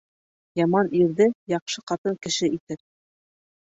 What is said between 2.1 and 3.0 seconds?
кеше итер.